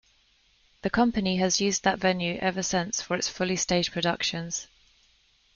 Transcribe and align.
The 0.81 0.89
company 0.89 1.35
has 1.37 1.61
used 1.61 1.83
that 1.83 1.99
venue 1.99 2.37
ever 2.41 2.63
since 2.63 3.03
for 3.03 3.15
its 3.15 3.29
fully 3.29 3.55
staged 3.55 3.91
productions. 3.93 4.65